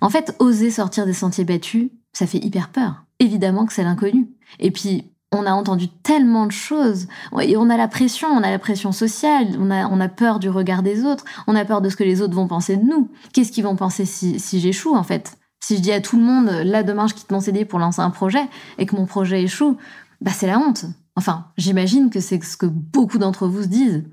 En 0.00 0.10
fait, 0.10 0.34
oser 0.40 0.70
sortir 0.72 1.06
des 1.06 1.12
sentiers 1.12 1.44
battus, 1.44 1.90
ça 2.12 2.26
fait 2.26 2.44
hyper 2.44 2.68
peur. 2.68 3.04
Évidemment 3.20 3.64
que 3.64 3.72
c'est 3.72 3.84
l'inconnu. 3.84 4.28
Et 4.58 4.72
puis, 4.72 5.12
on 5.30 5.46
a 5.46 5.52
entendu 5.52 5.88
tellement 5.88 6.46
de 6.46 6.52
choses. 6.52 7.06
Et 7.40 7.56
on 7.56 7.70
a 7.70 7.76
la 7.76 7.86
pression, 7.86 8.28
on 8.28 8.42
a 8.42 8.50
la 8.50 8.58
pression 8.58 8.90
sociale, 8.90 9.56
on 9.58 9.70
a, 9.70 9.86
on 9.86 10.00
a 10.00 10.08
peur 10.08 10.40
du 10.40 10.50
regard 10.50 10.82
des 10.82 11.04
autres, 11.04 11.24
on 11.46 11.54
a 11.54 11.64
peur 11.64 11.80
de 11.80 11.88
ce 11.88 11.96
que 11.96 12.04
les 12.04 12.20
autres 12.20 12.34
vont 12.34 12.48
penser 12.48 12.76
de 12.76 12.84
nous. 12.84 13.08
Qu'est-ce 13.32 13.52
qu'ils 13.52 13.64
vont 13.64 13.76
penser 13.76 14.04
si, 14.04 14.40
si 14.40 14.58
j'échoue, 14.58 14.96
en 14.96 15.04
fait? 15.04 15.38
Si 15.64 15.76
je 15.76 15.80
dis 15.80 15.92
à 15.92 16.00
tout 16.00 16.16
le 16.16 16.24
monde, 16.24 16.48
là, 16.64 16.82
demain, 16.82 17.06
je 17.06 17.14
quitte 17.14 17.30
mon 17.30 17.40
CD 17.40 17.64
pour 17.64 17.78
lancer 17.78 18.00
un 18.00 18.10
projet, 18.10 18.48
et 18.78 18.86
que 18.86 18.96
mon 18.96 19.06
projet 19.06 19.44
échoue, 19.44 19.76
bah, 20.20 20.32
c'est 20.34 20.48
la 20.48 20.58
honte. 20.58 20.86
Enfin, 21.14 21.46
j'imagine 21.56 22.10
que 22.10 22.18
c'est 22.18 22.42
ce 22.42 22.56
que 22.56 22.66
beaucoup 22.66 23.18
d'entre 23.18 23.46
vous 23.46 23.62
se 23.62 23.68
disent. 23.68 24.04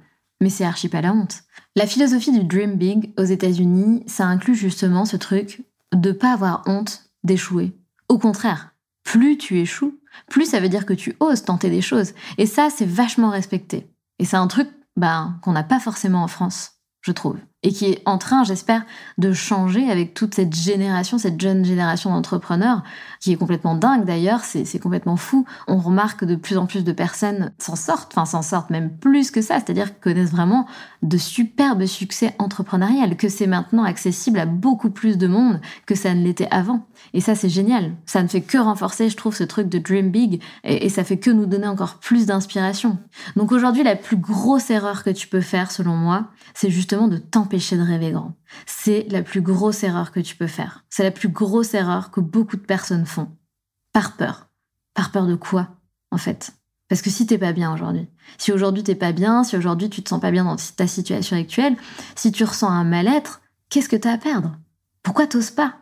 Mais 0.41 0.49
c'est 0.49 0.65
archi 0.65 0.89
pas 0.89 1.01
la 1.01 1.13
honte. 1.13 1.43
La 1.75 1.85
philosophie 1.85 2.31
du 2.31 2.43
Dream 2.43 2.75
Big 2.75 3.13
aux 3.17 3.23
États-Unis, 3.23 4.03
ça 4.07 4.25
inclut 4.25 4.55
justement 4.55 5.05
ce 5.05 5.17
truc 5.17 5.63
de 5.93 6.11
pas 6.11 6.33
avoir 6.33 6.63
honte 6.65 7.03
d'échouer. 7.23 7.77
Au 8.07 8.17
contraire, 8.17 8.73
plus 9.03 9.37
tu 9.37 9.59
échoues, 9.59 9.99
plus 10.29 10.45
ça 10.45 10.59
veut 10.59 10.69
dire 10.69 10.85
que 10.85 10.93
tu 10.93 11.15
oses 11.19 11.43
tenter 11.43 11.69
des 11.69 11.81
choses. 11.81 12.13
Et 12.37 12.45
ça, 12.45 12.69
c'est 12.69 12.85
vachement 12.85 13.29
respecté. 13.29 13.87
Et 14.17 14.25
c'est 14.25 14.37
un 14.37 14.47
truc 14.47 14.69
bah, 14.95 15.33
qu'on 15.41 15.53
n'a 15.53 15.63
pas 15.63 15.79
forcément 15.79 16.23
en 16.23 16.27
France, 16.27 16.73
je 17.01 17.11
trouve 17.11 17.37
et 17.61 17.73
qui 17.73 17.85
est 17.85 18.01
en 18.05 18.17
train, 18.17 18.45
j'espère, 18.45 18.85
de 19.17 19.33
changer 19.33 19.89
avec 19.89 20.13
toute 20.13 20.33
cette 20.33 20.55
génération, 20.55 21.17
cette 21.17 21.39
jeune 21.41 21.65
génération 21.65 22.11
d'entrepreneurs, 22.11 22.83
qui 23.19 23.33
est 23.33 23.35
complètement 23.35 23.75
dingue 23.75 24.05
d'ailleurs, 24.05 24.45
c'est 24.45 24.79
complètement 24.79 25.17
fou. 25.17 25.45
On 25.67 25.77
remarque 25.77 26.21
que 26.21 26.25
de 26.25 26.35
plus 26.35 26.57
en 26.57 26.67
plus 26.67 26.85
de 26.85 26.93
personnes 26.93 27.51
s'en 27.57 27.75
sortent, 27.75 28.13
enfin 28.13 28.25
s'en 28.25 28.41
sortent 28.41 28.69
même 28.69 28.89
plus 28.89 29.29
que 29.29 29.41
ça, 29.41 29.55
c'est-à-dire 29.55 29.99
connaissent 29.99 30.31
vraiment 30.31 30.67
de 31.03 31.17
superbes 31.17 31.85
succès 31.85 32.33
entrepreneuriels, 32.39 33.17
que 33.17 33.27
c'est 33.27 33.47
maintenant 33.47 33.83
accessible 33.83 34.39
à 34.39 34.45
beaucoup 34.45 34.89
plus 34.89 35.17
de 35.17 35.27
monde 35.27 35.59
que 35.85 35.95
ça 35.95 36.13
ne 36.13 36.23
l'était 36.23 36.47
avant. 36.51 36.85
Et 37.13 37.19
ça, 37.19 37.35
c'est 37.35 37.49
génial. 37.49 37.91
Ça 38.05 38.23
ne 38.23 38.29
fait 38.29 38.41
que 38.41 38.57
renforcer, 38.57 39.09
je 39.09 39.17
trouve, 39.17 39.35
ce 39.35 39.43
truc 39.43 39.67
de 39.67 39.79
Dream 39.79 40.11
Big, 40.11 40.41
et, 40.63 40.85
et 40.85 40.89
ça 40.89 41.03
fait 41.03 41.19
que 41.19 41.29
nous 41.29 41.45
donner 41.45 41.67
encore 41.67 41.95
plus 41.95 42.25
d'inspiration. 42.25 42.99
Donc 43.35 43.51
aujourd'hui, 43.51 43.83
la 43.83 43.97
plus 43.97 44.17
grosse 44.17 44.69
erreur 44.69 45.03
que 45.03 45.09
tu 45.09 45.27
peux 45.27 45.41
faire, 45.41 45.71
selon 45.71 45.95
moi, 45.95 46.27
c'est 46.53 46.69
justement 46.69 47.09
de 47.09 47.17
tenter 47.17 47.48
empêcher 47.49 47.77
de 47.77 47.81
rêver 47.81 48.11
grand. 48.11 48.35
C'est 48.67 49.07
la 49.09 49.23
plus 49.23 49.41
grosse 49.41 49.83
erreur 49.83 50.11
que 50.11 50.19
tu 50.19 50.35
peux 50.35 50.45
faire. 50.45 50.85
C'est 50.91 51.03
la 51.03 51.09
plus 51.09 51.29
grosse 51.29 51.73
erreur 51.73 52.11
que 52.11 52.19
beaucoup 52.19 52.57
de 52.57 52.61
personnes 52.61 53.07
font. 53.07 53.27
Par 53.91 54.17
peur. 54.17 54.49
Par 54.93 55.11
peur 55.11 55.25
de 55.25 55.33
quoi, 55.33 55.69
en 56.11 56.17
fait? 56.17 56.51
Parce 56.89 57.01
que 57.01 57.09
si 57.09 57.25
t'es 57.25 57.39
pas 57.39 57.51
bien 57.51 57.73
aujourd'hui, 57.73 58.07
si 58.37 58.51
aujourd'hui 58.51 58.83
t'es 58.83 58.93
pas 58.93 59.11
bien, 59.11 59.43
si 59.43 59.57
aujourd'hui 59.57 59.89
tu 59.89 60.03
te 60.03 60.09
sens 60.09 60.21
pas 60.21 60.29
bien 60.29 60.43
dans 60.43 60.57
ta 60.75 60.85
situation 60.85 61.37
actuelle, 61.37 61.75
si 62.15 62.31
tu 62.31 62.43
ressens 62.43 62.69
un 62.69 62.83
mal-être, 62.83 63.41
qu'est-ce 63.69 63.89
que 63.89 63.95
t'as 63.95 64.13
à 64.13 64.17
perdre? 64.19 64.55
Pourquoi 65.01 65.25
t'oses 65.25 65.51
pas? 65.51 65.77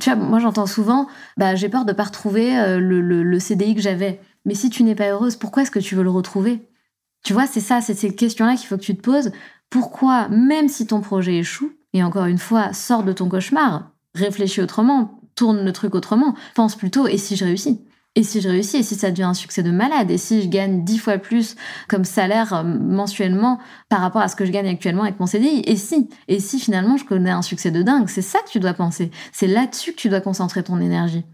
Tu 0.00 0.10
vois, 0.10 0.16
moi 0.16 0.38
j'entends 0.38 0.66
souvent, 0.66 1.08
bah 1.36 1.54
j'ai 1.56 1.68
peur 1.68 1.84
de 1.84 1.92
pas 1.92 2.04
retrouver 2.04 2.58
euh, 2.58 2.78
le, 2.78 3.00
le 3.00 3.38
CDI 3.38 3.74
que 3.74 3.82
j'avais. 3.82 4.18
Mais 4.46 4.54
si 4.54 4.70
tu 4.70 4.82
n'es 4.82 4.94
pas 4.94 5.10
heureuse, 5.10 5.36
pourquoi 5.36 5.62
est-ce 5.62 5.70
que 5.70 5.78
tu 5.78 5.94
veux 5.94 6.02
le 6.02 6.10
retrouver? 6.10 6.66
Tu 7.22 7.34
vois, 7.34 7.46
c'est 7.46 7.60
ça, 7.60 7.82
c'est 7.82 7.94
ces 7.94 8.14
questions-là 8.14 8.56
qu'il 8.56 8.66
faut 8.66 8.78
que 8.78 8.82
tu 8.82 8.96
te 8.96 9.02
poses. 9.02 9.30
Pourquoi, 9.72 10.28
même 10.28 10.68
si 10.68 10.86
ton 10.86 11.00
projet 11.00 11.38
échoue, 11.38 11.72
et 11.94 12.02
encore 12.04 12.26
une 12.26 12.36
fois, 12.36 12.74
sors 12.74 13.04
de 13.04 13.12
ton 13.14 13.30
cauchemar, 13.30 13.90
réfléchis 14.14 14.60
autrement, 14.60 15.18
tourne 15.34 15.64
le 15.64 15.72
truc 15.72 15.94
autrement, 15.94 16.34
pense 16.54 16.76
plutôt 16.76 17.06
et 17.06 17.16
si 17.16 17.36
je 17.36 17.46
réussis? 17.46 17.80
Et 18.14 18.22
si 18.22 18.42
je 18.42 18.50
réussis, 18.50 18.76
et 18.76 18.82
si 18.82 18.96
ça 18.96 19.10
devient 19.10 19.22
un 19.22 19.32
succès 19.32 19.62
de 19.62 19.70
malade, 19.70 20.10
et 20.10 20.18
si 20.18 20.42
je 20.42 20.48
gagne 20.48 20.84
dix 20.84 20.98
fois 20.98 21.16
plus 21.16 21.56
comme 21.88 22.04
salaire 22.04 22.52
euh, 22.52 22.62
mensuellement 22.62 23.58
par 23.88 24.00
rapport 24.00 24.20
à 24.20 24.28
ce 24.28 24.36
que 24.36 24.44
je 24.44 24.52
gagne 24.52 24.68
actuellement 24.68 25.04
avec 25.04 25.18
mon 25.18 25.24
CDI, 25.24 25.62
et 25.64 25.76
si, 25.76 26.10
et 26.28 26.38
si 26.38 26.60
finalement 26.60 26.98
je 26.98 27.06
connais 27.06 27.30
un 27.30 27.40
succès 27.40 27.70
de 27.70 27.80
dingue, 27.80 28.10
c'est 28.10 28.20
ça 28.20 28.40
que 28.40 28.50
tu 28.50 28.60
dois 28.60 28.74
penser, 28.74 29.10
c'est 29.32 29.46
là-dessus 29.46 29.92
que 29.92 29.96
tu 29.96 30.10
dois 30.10 30.20
concentrer 30.20 30.62
ton 30.62 30.82
énergie. 30.82 31.24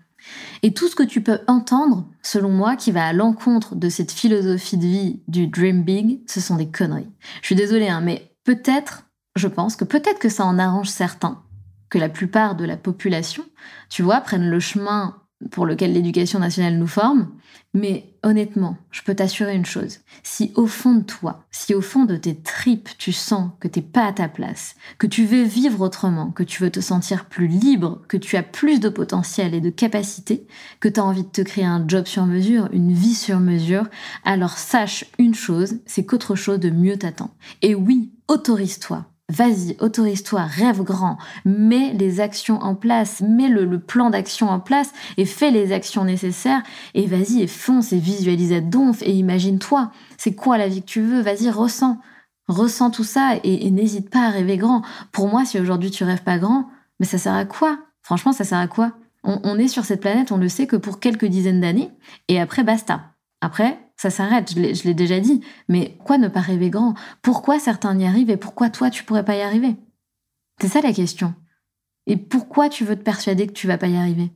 Et 0.63 0.73
tout 0.75 0.89
ce 0.89 0.97
que 0.97 1.03
tu 1.03 1.23
peux 1.23 1.41
entendre, 1.47 2.09
selon 2.23 2.51
moi, 2.51 2.77
qui 2.77 2.93
va 2.93 3.07
à 3.07 3.13
l'encontre 3.13 3.75
de 3.75 3.89
cette 3.89 4.13
philosophie 4.13 4.77
de 4.77 4.87
vie 4.87 5.23
du 5.29 5.47
dream 5.47 5.83
big, 5.83 6.21
ce 6.29 6.41
sont 6.41 6.57
des 6.57 6.71
conneries. 6.71 7.11
Je 7.41 7.47
suis 7.47 7.55
désolée, 7.55 7.89
hein, 7.89 8.01
mais 8.01 8.35
peut-être, 8.45 9.05
je 9.37 9.49
pense 9.49 9.77
que 9.77 9.85
peut-être 9.85 10.19
que 10.19 10.29
ça 10.29 10.45
en 10.45 10.59
arrange 10.59 10.89
certains, 10.89 11.43
que 11.91 11.99
la 11.99 12.09
plupart 12.09 12.57
de 12.57 12.65
la 12.65 12.77
population, 12.77 13.45
tu 13.89 14.03
vois, 14.03 14.21
prennent 14.21 14.51
le 14.51 14.61
chemin 14.61 15.17
pour 15.51 15.67
lequel 15.67 15.93
l'éducation 15.93 16.39
nationale 16.39 16.79
nous 16.79 16.87
forme. 16.87 17.29
Mais 17.75 18.15
honnêtement, 18.23 18.77
je 18.91 19.03
peux 19.03 19.15
t'assurer 19.15 19.55
une 19.55 19.67
chose. 19.67 19.99
Si 20.23 20.53
au 20.55 20.67
fond 20.67 20.95
de 20.95 21.03
toi, 21.03 21.45
si 21.51 21.75
au 21.75 21.81
fond 21.81 22.05
de 22.05 22.17
tes 22.17 22.35
tripes, 22.35 22.89
tu 22.99 23.13
sens 23.13 23.51
que 23.61 23.69
t'es 23.69 23.83
pas 23.83 24.07
à 24.07 24.13
ta 24.13 24.29
place, 24.29 24.75
que 24.99 25.07
tu 25.07 25.27
veux 25.27 25.43
vivre 25.43 25.83
autrement, 25.83 26.31
que 26.31 26.43
tu 26.43 26.63
veux 26.63 26.71
te 26.71 26.81
sentir 26.81 27.27
plus 27.27 27.47
libre, 27.47 28.03
que 28.09 28.17
tu 28.17 28.37
as 28.37 28.43
plus 28.43 28.81
de 28.81 28.89
potentiel 28.89 29.55
et 29.55 29.61
de 29.61 29.71
capacité, 29.71 30.47
que 30.81 30.89
tu 30.89 30.99
as 30.99 31.05
envie 31.05 31.25
de 31.25 31.29
te 31.29 31.43
créer 31.43 31.67
un 31.67 31.87
job 31.87 32.07
sur 32.07 32.27
mesure, 32.27 32.69
une 32.73 32.93
vie 32.93 33.15
sur 33.15 33.39
mesure, 33.39 33.87
alors 34.25 34.59
sache 34.59 35.05
une 35.19 35.35
chose, 35.35 35.79
c'est 35.87 36.05
qu'autre 36.05 36.35
chose 36.35 36.61
de 36.61 36.71
mieux 36.71 36.97
t'attend. 36.97 37.35
Et 37.63 37.75
oui, 37.75 38.13
autorise-toi 38.29 39.07
Vas-y, 39.31 39.77
autorise-toi, 39.81 40.45
rêve 40.45 40.83
grand, 40.83 41.19
mets 41.45 41.93
les 41.93 42.21
actions 42.21 42.63
en 42.63 42.75
place, 42.75 43.21
mets 43.21 43.51
le, 43.51 43.79
plan 43.79 44.09
d'action 44.09 44.49
en 44.49 44.59
place 44.59 44.91
et 45.19 45.27
fais 45.27 45.51
les 45.51 45.73
actions 45.73 46.05
nécessaires 46.05 46.63
et 46.95 47.07
vas-y 47.07 47.43
et 47.43 47.47
fonce 47.47 47.93
et 47.93 47.99
visualise 47.99 48.55
à 48.55 48.63
donf 48.63 49.03
et 49.03 49.13
imagine-toi, 49.13 49.93
c'est 50.17 50.35
quoi 50.35 50.57
la 50.57 50.67
vie 50.67 50.81
que 50.81 50.87
tu 50.87 51.03
veux, 51.03 51.21
vas-y, 51.21 51.51
ressens, 51.51 51.99
ressens 52.47 52.91
tout 52.91 53.05
ça 53.05 53.35
et, 53.45 53.71
n'hésite 53.71 54.09
pas 54.09 54.29
à 54.29 54.31
rêver 54.31 54.57
grand. 54.57 54.81
Pour 55.13 55.29
moi, 55.29 55.45
si 55.45 55.61
aujourd'hui 55.61 55.91
tu 55.91 56.05
rêves 56.05 56.23
pas 56.23 56.39
grand, 56.39 56.71
mais 56.99 57.05
ça 57.05 57.19
sert 57.19 57.35
à 57.35 57.45
quoi? 57.45 57.81
Franchement, 58.01 58.33
ça 58.33 58.45
sert 58.45 58.59
à 58.59 58.67
quoi? 58.67 58.95
On, 59.25 59.41
on 59.45 59.59
est 59.59 59.69
sur 59.69 59.85
cette 59.85 60.01
planète, 60.01 60.33
on 60.33 60.39
le 60.39 60.49
sait 60.49 60.67
que 60.67 60.77
pour 60.77 61.01
quelques 61.01 61.27
dizaines 61.27 61.61
d'années 61.61 61.91
et 62.29 62.41
après 62.41 62.65
basta. 62.65 63.13
Après, 63.43 63.79
ça 63.99 64.11
s'arrête, 64.11 64.55
je 64.55 64.85
l'ai 64.85 64.95
déjà 64.95 65.19
dit. 65.19 65.43
Mais 65.69 65.95
pourquoi 65.99 66.19
ne 66.19 66.29
pas 66.29 66.41
rêver 66.41 66.71
grand? 66.71 66.95
Pourquoi 67.21 67.59
certains 67.59 67.99
y 67.99 68.07
arrivent 68.07 68.31
et 68.31 68.37
pourquoi 68.37 68.71
toi 68.71 68.91
tu 68.91 69.03
pourrais 69.03 69.25
pas 69.25 69.37
y 69.37 69.43
arriver? 69.43 69.77
C'est 70.61 70.69
ça 70.69 70.81
la 70.81 70.93
question. 70.93 71.35
Et 72.07 72.17
pourquoi 72.17 72.69
tu 72.69 72.85
veux 72.85 72.97
te 72.97 73.03
persuader 73.03 73.49
que 73.49 73.53
tu 73.53 73.67
vas 73.67 73.77
pas 73.77 73.89
y 73.89 73.97
arriver? 73.97 74.31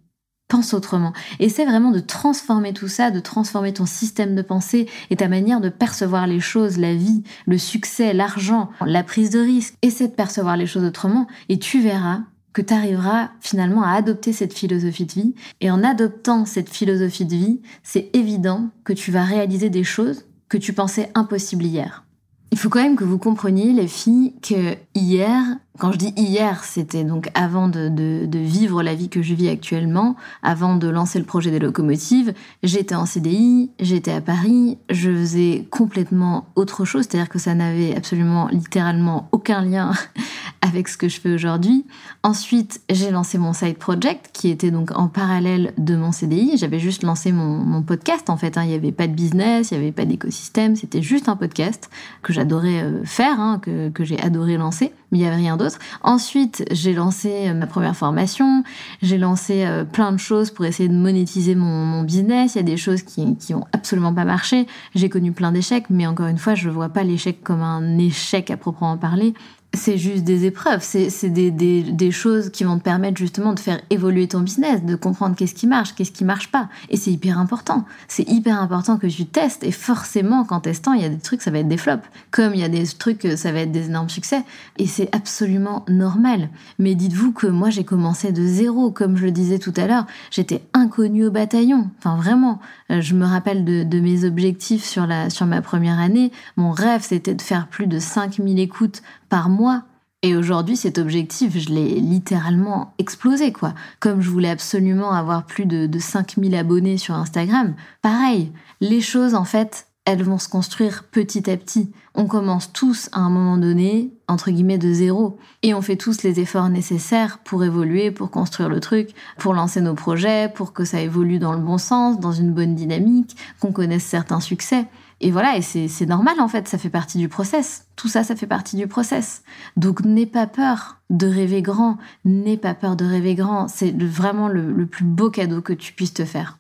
Pense 0.49 0.75
autrement. 0.75 1.13
Essaie 1.39 1.65
vraiment 1.65 1.93
de 1.93 2.01
transformer 2.01 2.75
tout 2.75 2.89
ça, 2.89 3.13
de 3.13 3.21
transformer 3.21 3.73
ton 3.73 3.87
système 3.87 4.35
de 4.35 4.43
pensée 4.43 4.89
et 5.11 5.17
ta 5.17 5.29
manière 5.29 5.61
de 5.61 5.69
percevoir 5.69 6.27
les 6.27 6.41
choses, 6.41 6.77
la 6.77 6.95
vie, 6.95 7.23
le 7.47 7.57
succès, 7.57 8.13
l'argent, 8.13 8.69
la 8.85 9.05
prise 9.05 9.31
de 9.31 9.39
risque. 9.39 9.77
Essaie 9.81 10.09
de 10.09 10.15
percevoir 10.15 10.57
les 10.57 10.67
choses 10.67 10.85
autrement 10.85 11.29
et 11.49 11.61
tu 11.61 11.81
verras 11.81 12.23
que 12.53 12.63
tu 12.63 12.75
arriveras 12.75 13.31
finalement 13.41 13.83
à 13.83 13.93
adopter 13.93 14.33
cette 14.33 14.53
philosophie 14.53 15.07
de 15.07 15.13
vie. 15.13 15.35
Et 15.61 15.71
en 15.71 15.83
adoptant 15.83 16.45
cette 16.45 16.69
philosophie 16.69 17.25
de 17.25 17.35
vie, 17.35 17.61
c'est 17.83 18.11
évident 18.13 18.71
que 18.85 18.93
tu 18.93 19.11
vas 19.11 19.25
réaliser 19.25 19.71
des 19.71 19.85
choses 19.85 20.25
que 20.49 20.59
tu 20.59 20.73
pensais 20.73 21.11
impossibles 21.15 21.65
hier. 21.65 22.05
Il 22.51 22.59
faut 22.59 22.69
quand 22.69 22.83
même 22.83 22.97
que 22.97 23.05
vous 23.05 23.17
compreniez, 23.17 23.73
les 23.73 23.89
filles, 23.89 24.35
que 24.43 24.77
hier, 24.95 25.43
quand 25.79 25.91
je 25.91 25.97
dis 25.97 26.13
hier, 26.17 26.65
c'était 26.65 27.03
donc 27.03 27.31
avant 27.35 27.67
de, 27.67 27.89
de, 27.89 28.39
vivre 28.39 28.83
la 28.83 28.95
vie 28.95 29.09
que 29.09 29.23
je 29.23 29.33
vis 29.33 29.49
actuellement, 29.49 30.17
avant 30.43 30.77
de 30.77 30.87
lancer 30.87 31.19
le 31.19 31.25
projet 31.25 31.51
des 31.51 31.59
locomotives, 31.59 32.35
j'étais 32.63 32.95
en 32.95 33.07
CDI, 33.07 33.71
j'étais 33.81 34.13
à 34.13 34.21
Paris, 34.21 34.79
je 34.91 35.11
faisais 35.11 35.67
complètement 35.71 36.47
autre 36.57 36.85
chose, 36.85 37.07
c'est-à-dire 37.09 37.31
que 37.31 37.39
ça 37.39 37.55
n'avait 37.55 37.97
absolument 37.97 38.49
littéralement 38.49 39.29
aucun 39.33 39.63
lien 39.63 39.93
avec 40.61 40.89
ce 40.89 40.99
que 40.99 41.09
je 41.09 41.19
fais 41.19 41.33
aujourd'hui. 41.33 41.87
Ensuite, 42.23 42.83
j'ai 42.91 43.11
lancé 43.11 43.39
mon 43.39 43.55
side 43.55 43.79
project 43.79 44.29
qui 44.35 44.51
était 44.51 44.71
donc 44.71 44.91
en 44.97 45.09
parallèle 45.09 45.73
de 45.79 45.97
mon 45.97 46.13
CDI. 46.13 46.59
J'avais 46.59 46.81
juste 46.81 47.03
lancé 47.03 47.33
mon, 47.33 47.57
mon 47.57 47.83
podcast 47.83 48.29
en 48.29 48.37
fait. 48.37 48.59
Hein. 48.59 48.65
Il 48.65 48.69
n'y 48.69 48.75
avait 48.75 48.93
pas 48.93 49.07
de 49.07 49.15
business, 49.15 49.71
il 49.71 49.79
n'y 49.79 49.85
avait 49.85 49.93
pas 49.93 50.05
d'écosystème, 50.05 50.77
c'était 50.77 51.03
juste 51.03 51.31
un 51.31 51.37
podcast 51.37 51.89
que 52.23 52.35
j'adorais 52.35 52.83
euh, 52.83 53.05
faire, 53.05 53.41
hein, 53.41 53.59
que, 53.63 53.89
que 53.89 54.05
j'ai 54.05 54.21
adoré 54.21 54.59
lancer 54.59 54.93
mais 55.13 55.19
il 55.19 55.21
n'y 55.21 55.27
avait 55.27 55.37
rien 55.37 55.57
d'autre. 55.57 55.79
Ensuite, 56.03 56.65
j'ai 56.73 56.95
lancé 56.95 57.49
euh, 57.49 57.55
ma 57.55 57.67
première 57.67 57.95
formation, 57.95 58.65
j'ai 59.03 59.19
lancé 59.19 59.65
euh, 59.65 59.85
plein 59.85 60.11
de 60.11 60.17
choses 60.17 60.51
pour 60.51 60.65
essayer 60.65 60.89
de 60.89 60.95
monétiser 60.95 61.55
mon, 61.55 61.85
mon 61.85 62.03
business. 62.03 62.55
Il 62.55 62.59
y 62.59 62.61
a 62.61 62.65
des 62.65 62.77
choses 62.77 63.03
qui, 63.03 63.37
qui 63.37 63.55
ont 63.55 63.67
absolument 63.73 64.13
pas 64.13 64.25
marché. 64.25 64.67
J'ai 64.95 65.09
connu 65.09 65.33
plein 65.33 65.53
d'échecs, 65.53 65.85
mais 65.91 66.07
encore 66.07 66.27
une 66.27 66.39
fois, 66.39 66.55
je 66.55 66.69
ne 66.69 66.75
vois 66.75 66.89
pas 66.89 67.05
l'échec 67.05 67.43
comme 67.45 67.63
un 67.63 67.99
échec 67.99 68.51
à 68.51 68.57
proprement 68.57 68.97
parler 68.97 69.35
c'est 69.75 69.97
juste 69.97 70.25
des 70.25 70.45
épreuves, 70.45 70.83
c'est 70.83 71.31
des, 71.31 71.51
des, 71.51 71.83
des, 71.83 72.11
choses 72.11 72.51
qui 72.51 72.65
vont 72.65 72.79
te 72.79 72.85
permettre 72.85 73.17
justement 73.17 73.55
de 73.55 73.59
faire 73.59 73.81
évoluer 73.89 74.29
ton 74.29 74.41
business, 74.41 74.85
de 74.85 74.97
comprendre 74.97 75.35
qu'est-ce 75.35 75.55
qui 75.55 75.67
marche, 75.67 75.95
qu'est-ce 75.95 76.13
qui 76.13 76.25
marche 76.25 76.51
pas. 76.51 76.69
Et 76.91 76.99
c'est 76.99 77.11
hyper 77.11 77.39
important. 77.39 77.87
C'est 78.07 78.29
hyper 78.29 78.61
important 78.61 78.99
que 78.99 79.07
tu 79.07 79.25
testes. 79.25 79.65
Et 79.65 79.73
forcément, 79.73 80.45
qu'en 80.45 80.61
testant, 80.61 80.93
il 80.93 81.01
y 81.01 81.05
a 81.05 81.09
des 81.09 81.19
trucs, 81.19 81.41
ça 81.41 81.51
va 81.51 81.59
être 81.59 81.69
des 81.69 81.79
flops. 81.79 82.07
Comme 82.31 82.55
il 82.55 82.61
y 82.61 82.65
a 82.65 82.69
des 82.69 82.87
trucs, 82.87 83.27
ça 83.37 83.51
va 83.51 83.61
être 83.61 83.73
des 83.73 83.87
énormes 83.87 84.11
succès. 84.11 84.43
Et 84.77 84.87
c'est 84.87 85.09
absolument 85.15 85.85
normal. 85.89 86.51
Mais 86.79 86.95
dites-vous 86.95 87.33
que 87.33 87.47
moi, 87.47 87.71
j'ai 87.71 87.85
commencé 87.85 88.31
de 88.31 88.47
zéro. 88.47 88.91
Comme 88.91 89.17
je 89.17 89.25
le 89.25 89.33
disais 89.33 89.59
tout 89.59 89.75
à 89.77 89.87
l'heure, 89.87 90.07
j'étais 90.31 90.63
inconnue 90.75 91.27
au 91.27 91.31
bataillon. 91.31 91.89
Enfin, 91.99 92.17
vraiment. 92.17 92.61
Euh, 92.91 93.01
je 93.01 93.15
me 93.15 93.25
rappelle 93.25 93.65
de, 93.65 93.85
de 93.85 94.01
mes 94.01 94.25
objectifs 94.25 94.85
sur, 94.85 95.07
la, 95.07 95.31
sur 95.31 95.47
ma 95.47 95.63
première 95.63 95.99
année. 95.99 96.31
Mon 96.57 96.73
rêve, 96.73 97.01
c'était 97.03 97.35
de 97.35 97.43
faire 97.43 97.69
plus 97.69 97.87
de 97.87 97.99
5000 97.99 98.59
écoutes 98.59 99.03
par 99.33 99.49
mois. 99.49 99.85
Et 100.21 100.37
aujourd'hui, 100.37 100.77
cet 100.77 100.99
objectif, 100.99 101.57
je 101.57 101.71
l'ai 101.71 101.99
littéralement 101.99 102.93
explosé, 102.99 103.51
quoi. 103.51 103.73
Comme 103.99 104.21
je 104.21 104.29
voulais 104.29 104.51
absolument 104.51 105.13
avoir 105.13 105.47
plus 105.47 105.65
de, 105.65 105.87
de 105.87 105.99
5000 105.99 106.55
abonnés 106.55 106.99
sur 106.99 107.15
Instagram, 107.15 107.75
pareil, 108.03 108.53
les 108.83 109.01
choses, 109.01 109.35
en 109.35 109.45
fait, 109.45 109.87
elles 110.05 110.23
vont 110.23 110.39
se 110.39 110.51
construire 110.51 111.05
petit 111.05 111.49
à 111.51 111.57
petit. 111.57 111.93
On 112.15 112.27
commence 112.27 112.75
tous 112.75 113.09
à 113.13 113.21
un 113.21 113.31
moment 113.31 113.57
donné, 113.57 114.13
entre 114.29 114.51
guillemets, 114.51 114.77
de 114.77 114.93
zéro. 114.93 115.39
Et 115.63 115.73
on 115.73 115.81
fait 115.81 115.97
tous 115.97 116.25
les 116.25 116.41
efforts 116.41 116.69
nécessaires 116.69 117.39
pour 117.39 117.65
évoluer, 117.65 118.11
pour 118.11 118.31
construire 118.31 118.69
le 118.69 118.81
truc, 118.81 119.15
pour 119.39 119.55
lancer 119.55 119.81
nos 119.81 119.95
projets, 119.95 120.53
pour 120.55 120.75
que 120.75 120.85
ça 120.85 121.01
évolue 121.01 121.39
dans 121.39 121.55
le 121.55 121.61
bon 121.63 121.79
sens, 121.79 122.21
dans 122.21 122.33
une 122.33 122.53
bonne 122.53 122.75
dynamique, 122.75 123.35
qu'on 123.61 123.73
connaisse 123.73 124.05
certains 124.05 124.41
succès. 124.41 124.85
Et 125.25 125.31
voilà, 125.31 125.57
et 125.57 125.63
c'est 125.63 126.07
normal 126.07 126.41
en 126.41 126.49
fait, 126.49 126.67
ça 126.67 126.79
fait 126.79 126.91
partie 126.91 127.17
du 127.17 127.29
process. 127.29 127.87
Tout 127.95 128.09
ça, 128.09 128.25
ça 128.25 128.35
fait 128.35 128.49
partie 128.49 128.77
du 128.77 128.89
process. 128.89 129.45
Donc 129.77 130.05
n'aie 130.05 130.27
pas 130.27 130.49
peur 130.49 131.01
de 131.11 131.29
rêver 131.29 131.63
grand, 131.63 131.97
n'aie 132.25 132.57
pas 132.57 132.75
peur 132.75 132.97
de 132.97 133.05
rêver 133.05 133.37
grand. 133.37 133.69
C'est 133.69 133.97
vraiment 133.97 134.49
le 134.49 134.85
plus 134.87 135.05
beau 135.05 135.31
cadeau 135.31 135.63
que 135.63 135.73
tu 135.73 135.93
puisses 135.93 136.13
te 136.13 136.25
faire. 136.25 136.59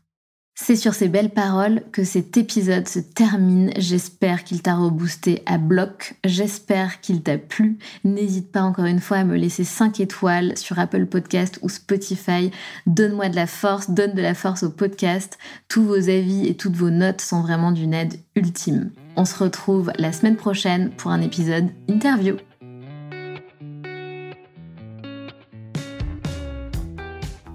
C'est 0.65 0.77
sur 0.77 0.95
ces 0.95 1.09
belles 1.09 1.31
paroles 1.31 1.83
que 1.91 2.05
cet 2.05 2.37
épisode 2.37 2.87
se 2.87 3.01
termine. 3.01 3.73
J'espère 3.77 4.45
qu'il 4.45 4.63
t'a 4.63 4.77
reboosté 4.77 5.43
à 5.45 5.59
bloc. 5.59 6.15
J'espère 6.25 7.01
qu'il 7.01 7.21
t'a 7.21 7.37
plu. 7.37 7.79
N'hésite 8.05 8.53
pas 8.53 8.63
encore 8.63 8.85
une 8.85 9.01
fois 9.01 9.17
à 9.17 9.25
me 9.25 9.37
laisser 9.37 9.65
5 9.65 9.99
étoiles 9.99 10.57
sur 10.57 10.79
Apple 10.79 11.07
Podcast 11.07 11.59
ou 11.63 11.69
Spotify. 11.69 12.53
Donne-moi 12.87 13.29
de 13.29 13.35
la 13.35 13.49
force, 13.49 13.91
donne 13.91 14.15
de 14.15 14.23
la 14.23 14.35
force 14.35 14.63
au 14.63 14.71
podcast. 14.71 15.37
Tous 15.67 15.83
vos 15.83 16.09
avis 16.09 16.47
et 16.47 16.55
toutes 16.55 16.77
vos 16.77 16.91
notes 16.91 17.23
sont 17.23 17.43
vraiment 17.43 17.73
d'une 17.73 17.93
aide 17.93 18.21
ultime. 18.37 18.93
On 19.17 19.25
se 19.25 19.43
retrouve 19.43 19.91
la 19.99 20.13
semaine 20.13 20.37
prochaine 20.37 20.91
pour 20.91 21.11
un 21.11 21.23
épisode 21.23 21.71
interview. 21.89 22.37